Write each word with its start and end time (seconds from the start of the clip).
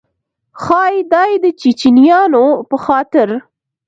ښایي 0.61 0.99
دا 1.11 1.23
یې 1.29 1.37
د 1.43 1.45
چیچنیایانو 1.61 2.45
په 2.69 2.77
خاطر. 2.85 3.27